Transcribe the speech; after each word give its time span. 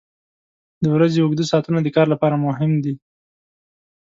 •د 0.83 0.85
ورځې 0.95 1.19
اوږده 1.21 1.45
ساعتونه 1.51 1.79
د 1.81 1.87
کار 1.95 2.07
لپاره 2.13 2.35
مهم 2.45 2.71
دي. 2.83 2.93